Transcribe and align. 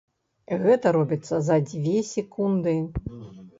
Гэта 0.63 0.93
робіцца 0.97 1.35
за 1.51 1.59
дзве 1.69 1.95
секунды. 2.15 2.77